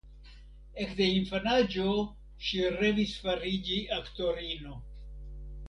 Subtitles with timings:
[0.85, 1.85] Ekde infanaĝo
[2.47, 4.83] ŝi revis fariĝi aktorino.